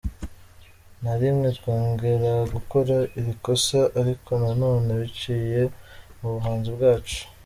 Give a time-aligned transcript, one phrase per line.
[1.03, 5.61] na rimwe twongera gukora iri kosa, ariko na none biciye
[6.19, 7.21] mu buhanzi bwacu,